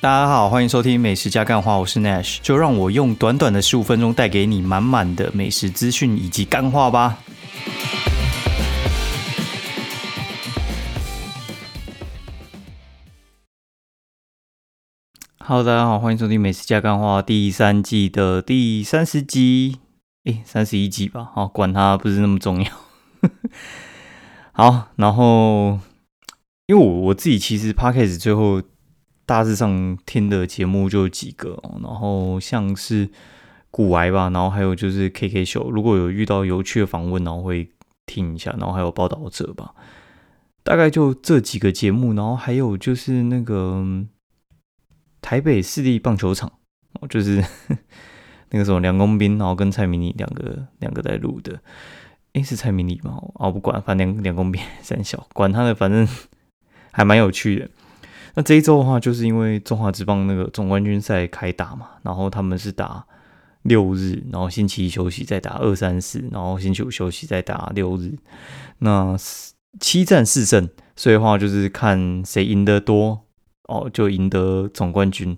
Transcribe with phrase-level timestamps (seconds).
[0.00, 7.18] 大家好，欢迎收听美食加干话，我是 Nash，就让我用短短的十五分钟带给你满满的美食资讯以及干话吧。
[15.40, 19.80] Hello，大家好，欢迎收听美食加干话第三季的第三十集，
[20.26, 22.70] 诶，三十一集吧，好，管它不是那么重要。
[24.54, 25.80] 好，然后
[26.66, 28.62] 因为我我自己其实 Podcast 最后。
[29.28, 33.10] 大致上听的节目就几个，然后像是
[33.70, 37.68] 古癌吧，然后还有就是 KK 秀，如果有遇到有趣的访问，然后会
[38.06, 39.74] 听一下，然后还有报道者吧，
[40.62, 43.84] 大概就这几个节目，然后还有就是那个
[45.20, 46.50] 台北市立棒球场，
[46.98, 47.44] 哦就是
[48.48, 51.60] 那个什么梁公斌，然后跟蔡明礼两个两个在录的，
[52.32, 53.22] 诶，是蔡明礼吗？
[53.34, 56.08] 哦，不管，反正梁公斌 三小，管他的，反正
[56.90, 57.68] 还蛮有趣的。
[58.38, 63.04] 那这一周的话，就是因为中华职棒那个总冠军赛开打嘛，然后他们是打
[63.62, 68.16] 六日，然后星期一休息，再打二三四，然后星期五休息，再打六日。
[68.78, 69.16] 那
[69.80, 73.24] 七战四胜，所以的话就是看谁赢得多
[73.64, 75.36] 哦，就赢得总冠军。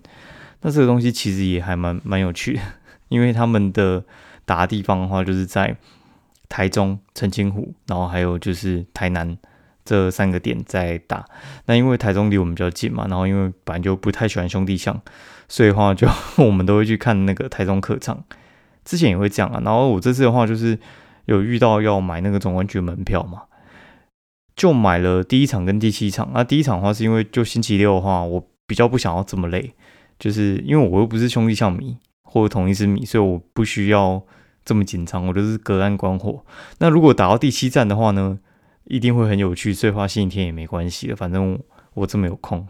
[0.61, 2.61] 那这个东西其实也还蛮蛮有趣的，
[3.09, 4.05] 因为他们的
[4.45, 5.75] 打地方的话，就是在
[6.47, 9.35] 台中、澄清湖，然后还有就是台南。
[9.83, 11.25] 这三个点在打，
[11.65, 15.01] 那因为台中离我们比较近嘛，然后因为本来就不太喜欢兄弟象，
[15.47, 16.07] 所以的话就
[16.37, 18.23] 我们都会去看那个台中客场。
[18.83, 20.77] 之前也会这样啊，然后我这次的话就是
[21.25, 23.43] 有遇到要买那个总冠军门票嘛，
[24.55, 26.31] 就买了第一场跟第七场。
[26.33, 29.73] 那第一场的话是因为就星期六的话，我比较不想要这么累，
[30.17, 34.21] 就是因为我又不是兄弟象迷或者同一支迷，所以我不需要
[34.65, 36.43] 这么紧张，我就是隔岸观火。
[36.79, 38.39] 那如果打到第七站的话呢？
[38.91, 41.57] 一定会很有趣，所以花星期天也没关系了，反正
[41.93, 42.67] 我这么有空。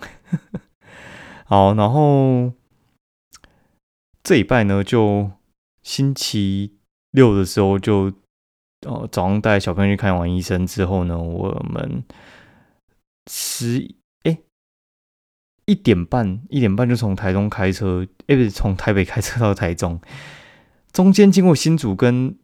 [1.45, 2.53] 好，然后
[4.21, 5.31] 这一拜呢，就
[5.81, 6.77] 星期
[7.09, 8.13] 六的时候就
[8.87, 12.03] 呃早上带小朋友去看完医生之后呢，我们
[13.25, 14.37] 十哎
[15.65, 19.99] 一点半一点半就从台中开车，哎不是从台北开车到台中，
[20.93, 22.37] 中间经过新竹跟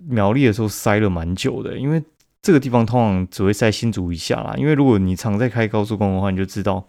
[0.00, 2.04] 苗栗的时候塞了蛮久的，因为。
[2.44, 6.86] 这个地方通常只会在新竹一下啦，因为如果你常在开高速公路的话，你就知道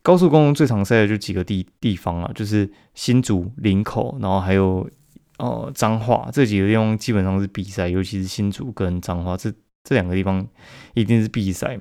[0.00, 4.88] 高速公路最常塞的就几个地地方啊，就是新竹、林口，然后还有
[5.38, 10.46] 呃彰化这几个地方基本上是必塞，尤其是新竹跟彰化这这两个地方
[10.94, 11.76] 一定是必塞。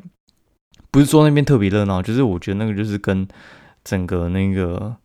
[0.90, 3.28] 不是说那边特别热闹，就是我觉得那个就是跟
[3.84, 4.96] 整个那个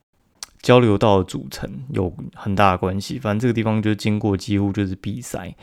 [0.62, 3.18] 交流道的组成有很大的关系。
[3.18, 5.54] 反正这个地方就经过几乎就是必塞。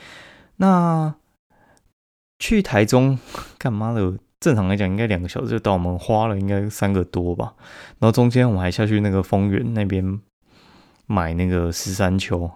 [0.58, 1.16] 那
[2.40, 3.20] 去台中
[3.60, 4.18] 干嘛的？
[4.40, 7.54] 正常来讲应该两个小时就到，我们花了应该三个多吧。
[8.00, 10.22] 然后中间我们还下去那个丰原那边
[11.08, 12.50] 买那个十三秋，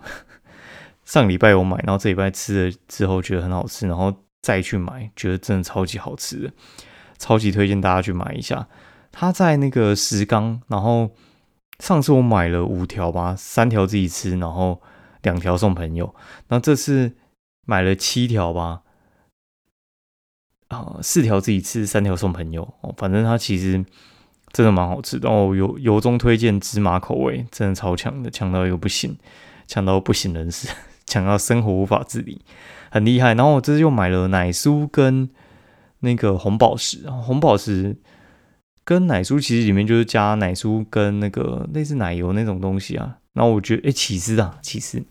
[1.03, 6.53] 上礼拜有买，然后这礼拜吃了之后觉得很好吃，然后再去买，觉得真的超级好吃，
[7.17, 8.65] 超级推荐大家去买一下。
[9.11, 11.11] 他在那个石冈，然后
[11.79, 14.81] 上次我买了五条吧，三条自己吃，然后
[15.23, 16.15] 两条送朋友。
[16.47, 17.11] 然后这次
[17.65, 18.83] 买了七条吧。
[20.79, 22.93] 啊，四条自己吃，三条送朋友哦。
[22.97, 23.83] 反正它其实
[24.51, 25.53] 真的蛮好吃的哦。
[25.55, 29.15] 由由衷推荐芝麻口味，真的超强的，强到一个不行，
[29.67, 30.67] 强到不省人事，
[31.05, 32.41] 强到生活无法自理，
[32.91, 33.33] 很厉害。
[33.33, 35.29] 然后我这次又买了奶酥跟
[35.99, 37.97] 那个红宝石，红宝石
[38.83, 43.17] 跟奶酥其实里面就是加奶酥跟那个类似奶油那种东西啊。
[43.33, 45.03] 然后我觉得，哎，起司啊，起司，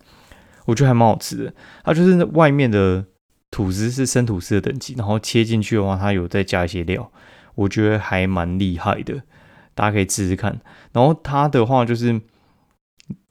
[0.67, 1.55] 我觉得还蛮好吃的。
[1.85, 3.05] 它就是外面的。
[3.53, 7.13] 吐司是生吐司的等级，然后切进去的话，它有再加一些料，
[7.55, 9.23] 我觉得还蛮厉害的，
[9.75, 10.59] 大家可以试试看。
[10.93, 12.19] 然后它的话就是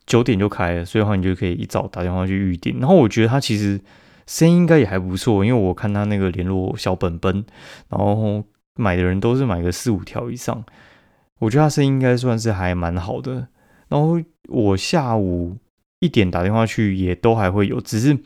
[0.06, 2.80] 九点就开了，所以的话你就可以一早打电话去预定。
[2.80, 3.82] 然后我觉得它其实
[4.28, 7.44] 生意应该也还不错，因为我看它那个联络小本本，
[7.90, 8.44] 然后
[8.76, 10.64] 买的人都是买个四五条以上，
[11.40, 13.48] 我觉得它生意应该算是还蛮好的。
[13.90, 15.58] 然后我下午
[16.00, 18.20] 一点打电话去，也都还会有，只是。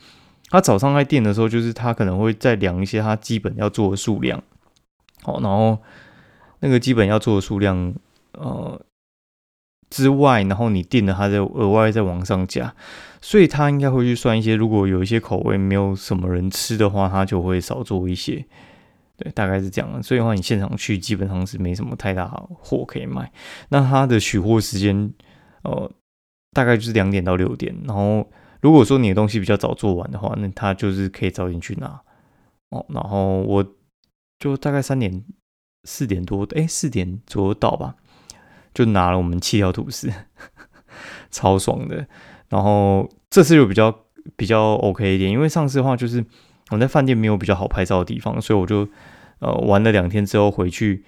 [0.48, 4.40] 他早上开店的时候，就是他可能会再量一些他基本要做的数量，
[5.22, 5.76] 好，然后
[6.60, 7.92] 那个基本要做的数量，
[8.32, 8.80] 呃
[9.90, 12.72] 之外，然后你定了，他再额外再往上加，
[13.20, 18.46] 所以他应该会去算一些，如果有一些口味没有什么人吃的话，他就会少做一些，
[19.16, 20.00] 对，大概是这样。
[20.00, 22.28] 所以的话，你现场去基本上是没什么太大
[22.60, 23.32] 货可以卖。
[23.70, 25.12] 那他的取货时间，
[25.62, 25.90] 呃，
[26.52, 28.24] 大概就是两点到六点，然后。
[28.60, 32.00] 如果说你的东西比较早做完的话，那他就是可以早点去拿
[32.70, 32.84] 哦。
[32.88, 33.64] 然后我
[34.38, 35.24] 就大概三点、
[35.84, 37.96] 四点多，哎，四点左右到吧，
[38.74, 40.10] 就拿了我们七条吐司，
[41.30, 42.06] 超爽的。
[42.48, 44.04] 然后这次就比较
[44.36, 46.24] 比较 OK 一点，因为上次的话就是
[46.70, 48.88] 我在饭店没有比较好拍照的地方，所以我就
[49.40, 51.04] 呃玩了两天之后回去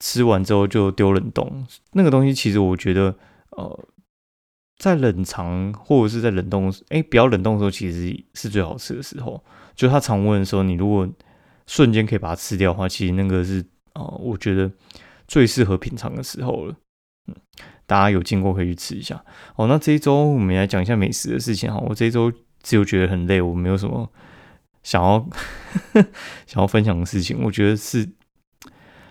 [0.00, 1.66] 吃完之后就丢冷冻。
[1.92, 3.16] 那个东西其实我觉得
[3.50, 3.88] 呃
[4.78, 9.42] 在冷藏或者是在冷冻，哎，比较冷冻的时候其实是最好吃的时候。
[9.74, 11.08] 就它常温的时候，你如果
[11.66, 14.70] 瞬间可以把它吃掉的话，其实那个是啊，我觉得
[15.28, 16.74] 最适合品尝的时候了。
[17.28, 17.34] 嗯，
[17.86, 19.22] 大家有经过可以去吃一下。
[19.56, 21.78] 哦，那这一周我们来讲一下美食的事情哈。
[21.86, 22.32] 我这一周
[22.62, 24.10] 只有觉得很累，我没有什么
[24.82, 25.28] 想要
[26.46, 27.42] 想要分享的事情。
[27.42, 28.08] 我觉得是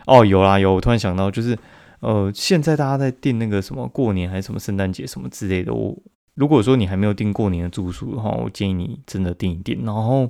[0.08, 1.58] 哦，有啦有，我突然想到，就是
[2.06, 5.98] 呃，现在大家在订那个什么过年还是什么圣诞节什么之类的，我。
[6.36, 9.86] 如果说你还没有订过年的住宿的话，我建议你真的订一订。
[9.86, 10.30] 然后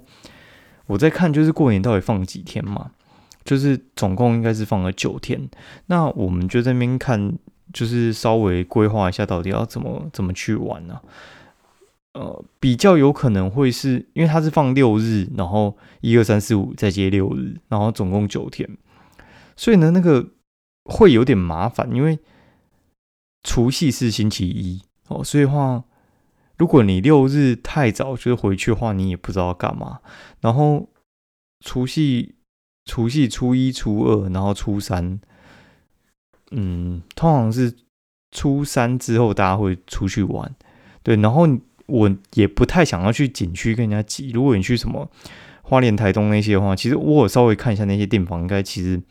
[0.86, 2.92] 我在看，就是过年到底放几天嘛？
[3.44, 5.50] 就是总共应该是放了九天。
[5.88, 7.33] 那我们就在边看，
[7.74, 11.01] 就是稍微规划一下，到底要怎么怎么去玩呢？
[12.13, 18.69] 呃，比较有可能会是因为它是放六日，然后一二三四五再接六日，然后总共九天，
[19.57, 20.30] 所以呢，那个
[20.85, 22.17] 会有点麻烦，因为
[23.43, 25.83] 除夕是星期一哦，所以话。
[26.57, 29.99] 如果你六日太早就是回去的话，你也不知道干嘛。
[30.39, 30.87] 然后
[31.65, 32.35] 除夕、
[32.85, 35.19] 除夕、初一、初二，然后初三，
[36.51, 37.75] 嗯，通常是
[38.31, 40.55] 初三之后大家会出去玩，
[41.03, 41.17] 对。
[41.17, 41.45] 然后
[41.88, 44.29] 我也不太想要去景区跟人家挤。
[44.31, 45.11] 如果你去什么
[45.61, 49.01] 花莲、台东那些的话，其实我稍微看一下那些店房，应该其实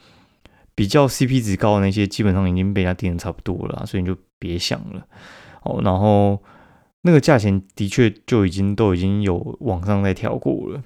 [0.75, 5.07] 比较 CP 值高的那些，基本上已经被人家订的差不多了，所以你就别想了。
[5.63, 6.43] 哦，然后。
[7.07, 10.83] 那个价钱的确就已经都已经有网上在调过了，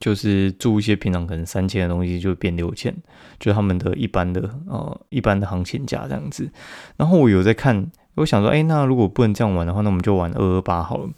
[0.00, 2.92] 就是住一些平常可能三千的东西就变六千，
[3.38, 6.50] 就他们的一般的呃一般的行情价这样子。
[6.96, 11.08] 然后我有在看，我想说，哎，那如果不能这样玩的话，那我们就玩二二八好了。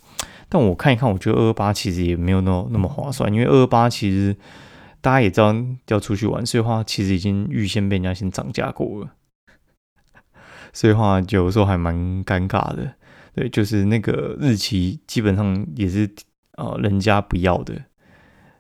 [0.50, 4.36] 但我看一看，我觉得二二八其实也没有那么那么划算，因为二二八其实
[5.04, 5.54] 大家也知道
[5.88, 9.12] 要出去玩，所以话其实已经预先被人家先涨价过了，
[10.72, 12.94] 所以话有时候还蛮尴尬的。
[13.34, 16.08] 对，就是那个日期基本上也是
[16.56, 17.74] 呃人家不要的，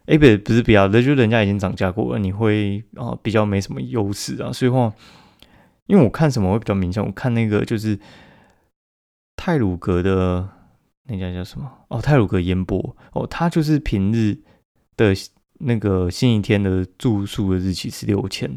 [0.04, 4.52] 哎，不不是不要的，就人家已经涨价过了，你会啊比较没什么优势啊。
[4.52, 4.92] 所以话，
[5.86, 7.98] 因为我看什么会比较明显，我看那个就是
[9.34, 10.46] 泰鲁格的
[11.04, 11.70] 那家叫什么？
[11.88, 14.36] 哦，泰鲁格烟波哦，它就是平日
[14.94, 15.14] 的
[15.60, 18.50] 那个星期天的住宿的日期是六千，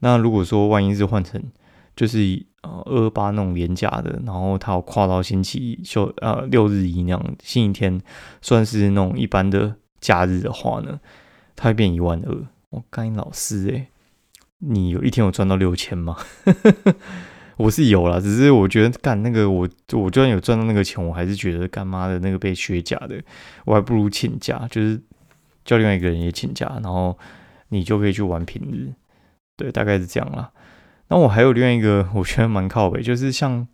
[0.00, 1.42] 那如果说万一是换成
[1.94, 8.00] 就是呃二八那种廉价的，然后它有跨到星期一休呃六日一那样星期天
[8.40, 11.00] 算是那种一般的假日的话呢，
[11.56, 12.46] 它会变一万二。
[12.70, 13.88] 我干老师哎，
[14.58, 16.16] 你有一天有赚到六千吗？
[17.56, 23.20] 我是有啦，只是我觉得干那个我我就算有赚到那个钱，我还是觉得干妈的那个被削假的，
[23.64, 25.00] 我还不如请假，就是
[25.68, 27.18] 叫另外一个人也请假，然后
[27.68, 28.94] 你就可以去玩平日，
[29.54, 30.50] 对，大概是这样啦。
[31.08, 33.68] 那我还有另外一个， 我觉得蛮靠北，就是像，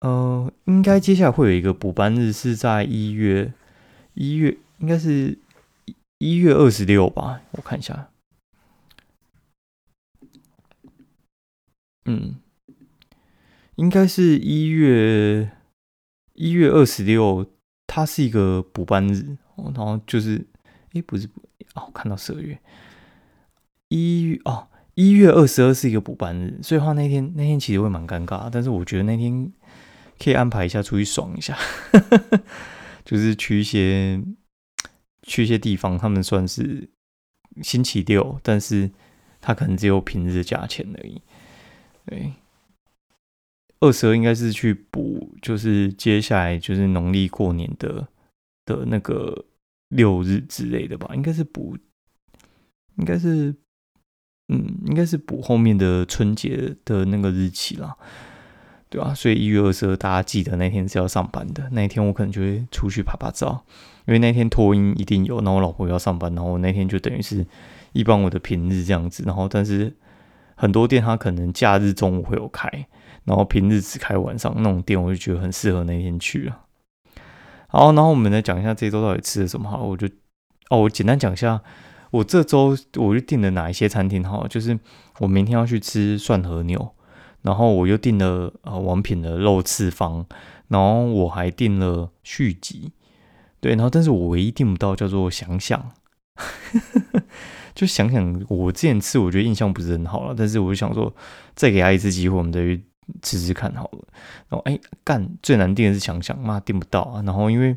[0.00, 3.52] 呃，应该接下来会有一个补班日，是在一月
[4.14, 5.36] 一月，应该是
[6.16, 7.42] 一月二十六吧？
[7.50, 8.08] 我看一下，
[12.06, 12.36] 嗯，
[13.76, 15.50] 应该是一月
[16.32, 17.46] 一月二十六，
[17.86, 20.46] 它是一个补班日，然后就是，
[20.94, 21.28] 哎，不是，
[21.74, 22.58] 哦，看到十二月
[23.88, 24.68] 一月哦。
[24.96, 29.52] 一月二十二是一个补班日，所以话那天那天其实会蛮尴尬，但是我觉得那天
[30.20, 31.58] 可以安排一下出去爽一下，
[33.04, 34.22] 就是去一些
[35.24, 36.88] 去一些地方，他们算是
[37.60, 38.88] 星期六，但是
[39.40, 41.20] 他可能只有平日的价钱而已。
[42.06, 42.32] 对，
[43.80, 48.06] 二十二应该是去补，就是接下来就是农历过年的
[48.64, 49.44] 的那个
[49.88, 51.76] 六日之类的吧，应该是补，
[52.96, 53.54] 应该是。
[54.48, 57.96] 嗯，应该是补后面的春节的那个日期啦，
[58.90, 59.14] 对吧？
[59.14, 61.66] 所以一月二十二，大家记得那天是要上班的。
[61.72, 63.64] 那一天我可能就会出去拍拍照，
[64.06, 65.38] 因为那天托音一定有。
[65.38, 67.46] 然后我老婆要上班，然后我那天就等于是
[67.94, 69.22] 一般我的平日这样子。
[69.24, 69.96] 然后但是
[70.56, 72.68] 很多店它可能假日中午会有开，
[73.24, 76.66] 然后平日只开晚上那种店，我就觉得很适合那天去啊。
[77.74, 79.68] 好，然后我们来讲一下这周到底吃了什么。
[79.68, 80.06] 好，我就
[80.70, 81.60] 哦，我简单讲一下。
[82.12, 84.78] 我这周我就订了哪一些餐厅好，就是
[85.18, 86.94] 我明天要去吃蒜和牛，
[87.42, 90.24] 然后我又订了呃王品的肉翅坊，
[90.68, 92.92] 然后我还订了续集，
[93.58, 95.90] 对，然后但是我唯一订不到叫做想想，
[97.74, 101.12] 就想想我之前吃我觉得印象不是很好了，但是我就想说
[101.56, 102.84] 再给他一次机会，我们再去
[103.22, 103.98] 吃吃看好了。
[104.48, 107.22] 然后哎，干最难订的是想想，妈订不到啊。
[107.26, 107.76] 然后因为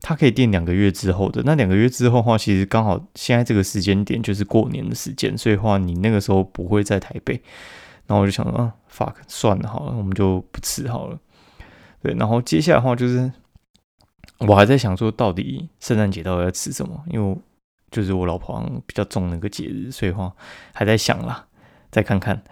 [0.00, 7.40] 它可以订两个月之后的，那两个月之后的话，其实刚好现在这个时间点就是过年的时间，所以话你那个时候不会在台北。
[8.06, 11.18] 然后我就想啊，fuck，算了好了，我们就不吃好了。
[12.02, 13.30] 对，然后接下来的话就是
[14.38, 17.00] 我还在想说，到底圣诞节到底要吃什么？
[17.08, 17.38] 因为
[17.92, 20.34] 就是我老婆比较重那个节日，所以话
[20.74, 21.46] 还在想啦，
[21.92, 22.42] 再看看。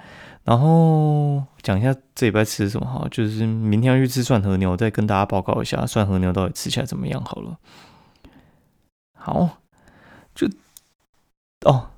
[0.45, 7.59] 然后讲一下这礼拜吃什么哈，就是明天要去吃蒜和牛，再跟大家报告一下蒜和牛到底吃起来怎么样好了。
[9.15, 9.61] 好，
[10.35, 10.49] 就
[11.67, 11.91] 哦，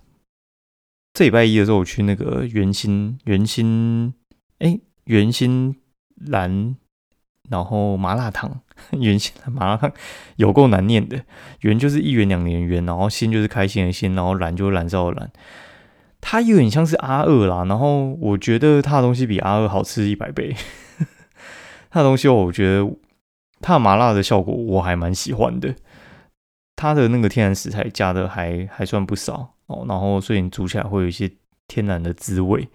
[1.15, 4.13] 这礼拜一的时候我去那个圆心圆心
[4.59, 5.77] 哎圆心
[6.17, 6.77] 蓝，
[7.49, 9.91] 然后麻辣烫 圆心麻辣烫
[10.37, 11.25] 有够难念的，
[11.61, 15.33] 圆就是一元两年元，然后心就是开心的心，然后蓝就是燃烧的蓝。
[16.25, 20.55] 它有点像是阿二啦，然后我觉得它的东西比阿二好吃一百倍。
[21.91, 22.91] 它的东西我觉得
[23.61, 25.75] 它麻辣的效果我还蛮喜欢的，
[26.77, 31.31] 它的那个天然食材加的还还算不少哦，然后所以你煮起来会有一些
[31.67, 32.67] 天然的滋味。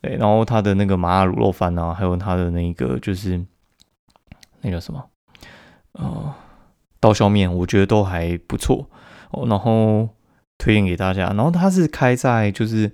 [0.00, 3.44] 对，然后它的那个麻辣卤肉饭啊，还有它的那个就是
[4.62, 5.04] 那个什么
[5.92, 6.34] 呃
[6.98, 8.88] 刀削面，我觉得都还不错
[9.32, 10.08] 哦，然后。
[10.60, 12.92] 推荐给大家，然后它是开在就是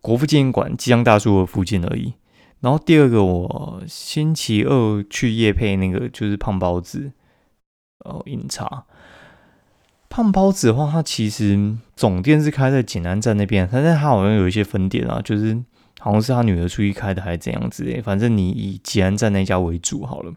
[0.00, 2.14] 国父纪念馆吉祥大树的附近而已。
[2.60, 7.10] 然后第二个，我星期二去夜配那个就是胖包子，
[8.04, 8.84] 哦，饮茶。
[10.08, 15.60] 胖包子的话，它其实总店是开在济南站那边，但是它好像有一些分店啊，就是
[15.98, 18.00] 好像是他女儿出去开的还是怎样子诶。
[18.00, 20.32] 反正你以济南站那家为主好了。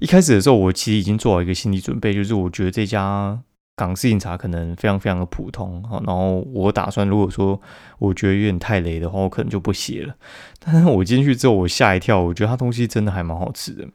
[0.00, 3.40] 一开始的时候，我其实已经做好一个心理准备，就是我觉得这家。
[3.76, 7.60] 港式饮茶可能非常非常的普通，然后我打算如果说
[7.98, 10.14] 我觉得有点太雷的话，我可能就不写了。
[10.60, 13.88] 但是我进去之后，我吓一跳，我觉得它东西真的还蛮好吃的。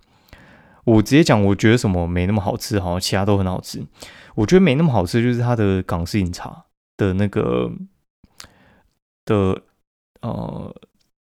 [0.83, 3.81] 我直接讲，我觉得什么没那么好吃，好像其他都很好吃。
[4.36, 6.65] 我觉得没那么好吃，就是它的港式饮茶
[6.98, 7.71] 的那个
[9.24, 9.62] 的
[10.21, 10.75] 呃，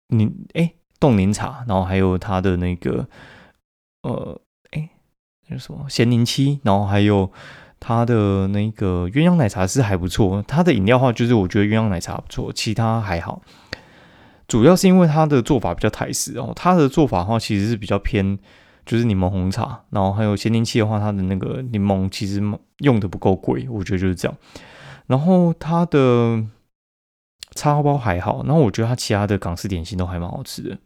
[0.08, 3.08] 柠哎冻柠茶，然后还有它的那个
[4.02, 4.38] 呃
[4.72, 4.90] 哎
[5.48, 7.32] 那什么咸柠七，然后还有。
[7.84, 13.42] 它的那个鸳鸯奶茶是还不错，它的饮料话就是我觉得鸳鸯奶茶不错，其他还好。
[14.46, 18.38] 主要是因为它的做法比较台式哦，它的做法的话其实是比较偏
[18.86, 22.40] 就是柠檬红茶，然后还有咸柠七的话，它的那个柠檬其实
[22.78, 24.38] 用的不够贵，我觉得就是这样。
[25.08, 26.40] 然后它的
[27.56, 30.78] 叉烧包还好，然后我觉得它其他的港式点心都还蛮好吃的。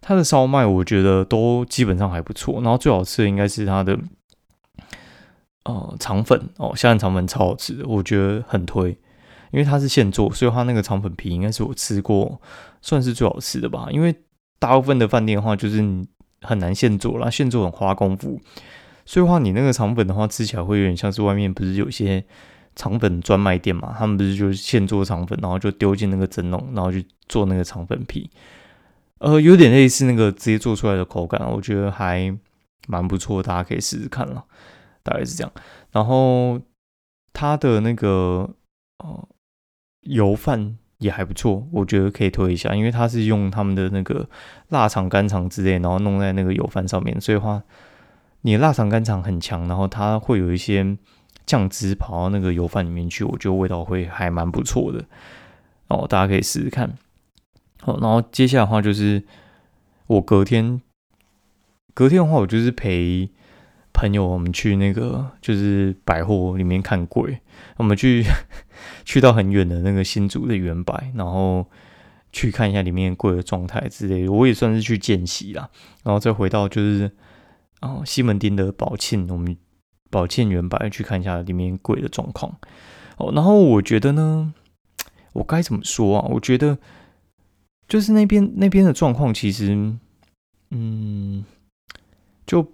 [0.00, 3.98] 它的烧麦我觉得都基本上还不错，然后最好吃的应该是它的。
[5.68, 8.88] 呃，肠粉哦，虾仁肠粉超好吃的，我觉得很推，
[9.50, 12.40] 因为它是现做，所以它那个肠粉皮应该是我吃过
[12.80, 13.86] 算是最好吃的吧。
[13.90, 14.14] 因为
[14.58, 16.08] 大部分的饭店的话，就是你
[16.40, 18.40] 很难现做啦，现做很花功夫，
[19.04, 22.24] 所以话你那个肠粉的话，吃起来会有点像是外面不是有些
[22.74, 28.30] 肠粉专卖店嘛，他们不是就是现做肠粉，然后就丢进那个蒸笼，然后去做那个肠粉皮，
[29.18, 32.34] 呃，有点类似那个直接做出来的口感，我觉得还
[32.86, 34.42] 蛮不错，大家可以试试看了。
[35.08, 35.50] 大概是这样，
[35.92, 36.60] 然后
[37.32, 38.54] 它的那个
[38.98, 39.28] 呃
[40.02, 44.28] 油饭也还不错，我觉得可以推一下，因为它是用他们的那个
[44.68, 47.62] 腊肠、干肠之类，然后弄在那个油饭上面，所以话
[48.42, 50.98] 你腊肠、干肠很强，然后它会有一些
[51.46, 55.04] 酱汁跑到那个油饭里面去，我觉得味道会还蛮不错的
[55.88, 56.92] 哦，大家可以试试看。
[57.80, 59.24] 好，然后接下来的话就是
[60.06, 60.82] 我隔天，
[61.94, 63.30] 隔天的话我就是陪。
[64.00, 67.40] 朋友，我们去那个就是百货里面看柜，
[67.78, 68.22] 我们去
[69.04, 71.66] 去到很远的那个新竹的原百，然后
[72.30, 74.30] 去看一下里面柜的状态之类的。
[74.30, 75.68] 我也算是去见习啦，
[76.04, 77.10] 然后再回到就是
[77.80, 79.56] 哦西门町的宝庆，我们
[80.10, 82.56] 宝庆原百去看一下里面柜的状况。
[83.16, 84.54] 哦，然后我觉得呢，
[85.32, 86.28] 我该怎么说啊？
[86.30, 86.78] 我觉得
[87.88, 89.74] 就是那边那边的状况，其实
[90.70, 91.44] 嗯，
[92.46, 92.72] 就。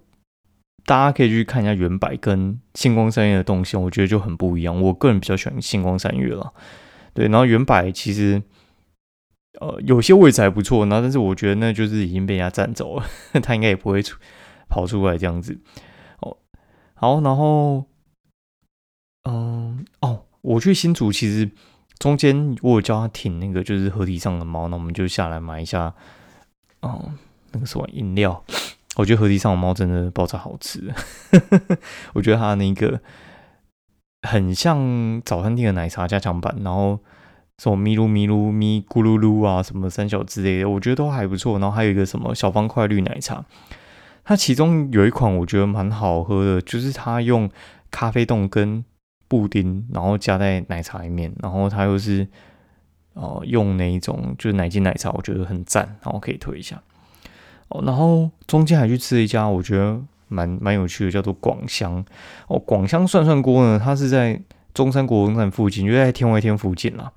[0.85, 4.79] 大家可以去看一下原版跟星光三月的动线，我觉得就很不一样。
[4.79, 6.53] 我个人比较喜欢星光三月了，
[7.13, 7.25] 对。
[7.27, 8.41] 然后原版其实，
[9.59, 13.05] 呃，有些位置还不错，然后但是我觉得那就是已经被人家占走了，
[13.41, 14.17] 他应该也不会出
[14.69, 15.59] 跑出来这样子。
[16.19, 16.37] 哦，
[16.93, 17.85] 好，然后，
[19.23, 21.49] 嗯，哦，我去新竹其实
[21.97, 25.95] 中间我有叫他停那个就是河堤上的猫，那我们就下来买一下，
[26.81, 27.11] 哦，
[27.53, 28.45] 那个什么饮料。
[28.95, 30.93] 我觉得河堤上的猫真的爆炸好吃，
[32.13, 32.99] 我觉得它那个
[34.21, 36.99] 很像早餐店的奶茶加强版，然后
[37.57, 41.59] 什么咪噜咪噜咪咕噜噜啊，什么三小之类的，我觉得都还不错。
[41.59, 43.43] 然后还有一个什么小方块绿奶茶，
[44.23, 47.49] 它其中有一款我觉得蛮好喝的，就是它用
[47.91, 48.83] 咖啡冻跟
[49.27, 52.27] 布丁，然后加在奶茶里面，然后它又是
[53.13, 56.81] 哦用那一种就是奶精奶茶，我觉得很赞，然后可以推一下。
[57.69, 62.03] 哦，然后中间还去吃了一家，我觉得蛮蛮有趣的，叫做广香。
[62.47, 64.41] 哦，广香涮涮锅呢，它是在
[64.73, 67.11] 中山国公站附近，就在天外天附近啦。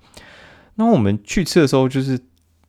[0.76, 2.12] 那我们去吃的时候，就是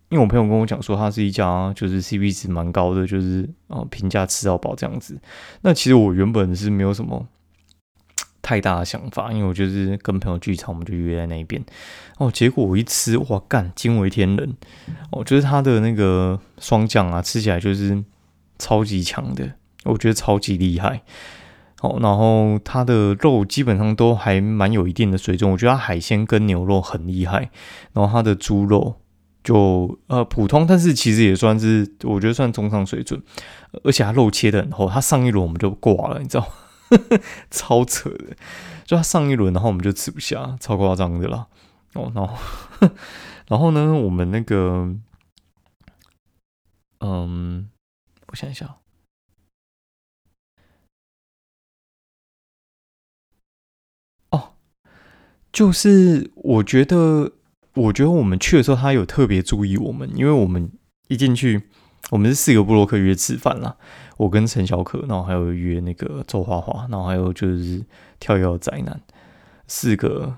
[0.09, 5.19] 因为我朋友跟我讲说，它是一家就是 CP 值蛮高的，就是啊平价吃到饱这样子。
[5.61, 7.27] 那其实我原本是没有什么
[8.41, 11.63] 太大的想法，因为我就是跟朋友聚餐，我们就约在那边。
[12.17, 14.55] 哦，结果我一吃，哇干，惊为天人！
[15.11, 18.03] 哦，就是它的那个双酱啊，吃起来就是
[18.57, 19.53] 超级强的，
[19.85, 21.01] 我觉得超级厉害。
[21.81, 27.49] 哦，然后它的肉基本上都还蛮有一定的水准，我觉得它海鲜跟牛肉很厉害，
[27.93, 28.97] 然后它的猪肉
[29.45, 33.21] 就呃普通，但是其实也算是我觉得算中上水准，
[33.85, 36.49] 而且它肉切的很厚，它上一轮我们就挂了，你知道吗，
[37.51, 38.35] 超扯的，
[38.85, 41.47] 就他上一轮，然后我们就吃不下，超夸张的啦。
[41.93, 42.37] 哦，然后
[43.47, 44.95] 然后呢，我们那个，
[46.99, 47.69] 嗯，
[48.27, 48.75] 我想一下。
[55.51, 57.33] 就是我觉得，
[57.73, 60.71] 我觉得我们去的时候，他有特别注意我们，因为我们
[61.07, 61.63] 一进去，
[62.09, 63.75] 我们是四个布洛克约吃饭啦，
[64.17, 67.83] 我跟陈小可，然后还有约那个周华华，然后还有就是
[68.19, 69.01] 跳跃宅男，
[69.67, 70.37] 四个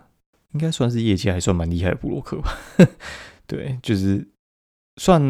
[0.53, 2.57] 应该算是业绩还算蛮厉害的布洛克吧。
[3.47, 4.27] 对，就是
[4.97, 5.21] 算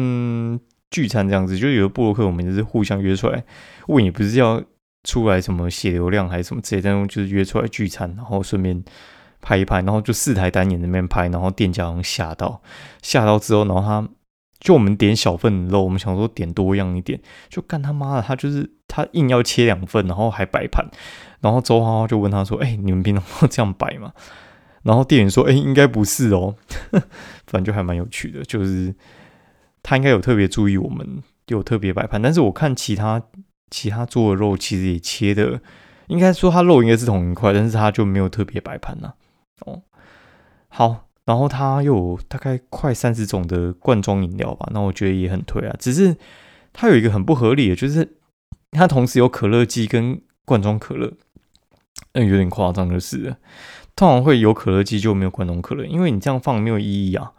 [0.90, 3.44] 聚餐这样子，就有的布洛克我们就是互相约出来，
[3.86, 4.62] 问也不是要
[5.04, 8.84] 出来什么写流量还是什么之类，但就是约出来聚餐，然后顺便。
[9.44, 12.62] 拍一拍，然后就四台单眼那边拍，然后店家吓到，
[13.02, 14.08] 吓到之后，然后他
[14.62, 20.88] 就我们点小份的肉，我们想说点多样一点，就干他妈的，他就是他硬要切两份，然后还摆盘，
[21.40, 24.12] 然后周花花就问他说：“哎，你们平常都这样摆吗？”
[24.84, 26.54] 然后店员说：“哎，应该不是哦。”
[27.46, 28.94] 反正就还蛮有趣的，就是
[29.82, 33.20] 他应该有特别注意我们有特别摆盘，但是我看其他
[33.68, 35.60] 其他做的肉其实也切的，
[36.06, 39.14] 应该说他肉应该是同一块，但是他就没有特别摆盘呐。
[39.66, 39.82] 哦，
[40.68, 45.76] 好，然后它有大概快三十种的罐装饮料吧，那我觉得也很推啊。
[45.78, 46.16] 只是
[46.72, 48.16] 它有一个很不合理的，就是
[48.70, 51.12] 它同时有可乐机跟罐装可乐，
[52.12, 53.36] 嗯，有点夸张就是了。
[53.94, 57.32] 通常会有可乐机就没有罐装可乐，因为你这样放没有意义啊。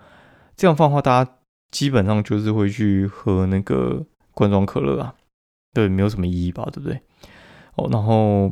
[0.56, 1.32] 这样放的话，大家
[1.72, 5.16] 基本上就是会去喝那个罐装可乐啊，
[5.74, 7.02] 对，没有什么意义吧，对不对？
[7.76, 8.52] 哦，然后。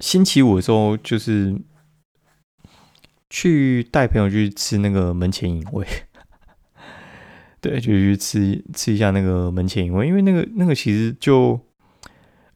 [0.00, 1.54] 星期五的时候，就是
[3.36, 5.84] 去带朋友去吃那个门前饮味，
[7.60, 11.58] 对，就去吃吃一下那个门前饮味，因为那个那个其实就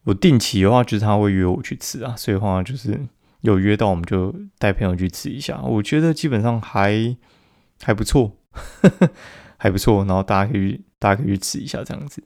[0.05, 2.97] 我定期的话，就是他会约我去吃啊，所以的话就是
[3.41, 5.61] 有约到，我们就带朋友去吃一下。
[5.61, 7.13] 我觉得基本上还
[7.81, 8.37] 还不错，
[9.59, 12.23] 还不错，然后大家可以大家可以去吃一下这样子。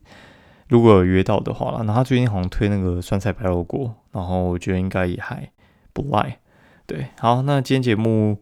[0.69, 5.51] 如果有约到的话了，那他最近好像推那个酸菜白肉锅，然后我觉得应该也还
[5.91, 6.37] 不赖。
[6.85, 8.37] 对，好，那今天节目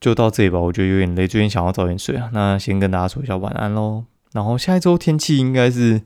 [0.00, 0.58] 就到这里吧。
[0.58, 2.30] 我觉得有点累，最近想要早点睡啊。
[2.32, 4.04] 那先跟大家说一下晚安喽。
[4.32, 6.02] 然后下一周天气应该是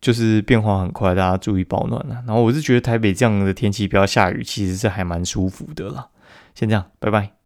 [0.00, 2.22] 就是变化很快，大家注意保暖了。
[2.26, 6.08] 然后我是觉得台北这样的天气不要下雨，其实是还蛮舒服的啦。
[6.54, 7.37] 先这样，拜拜。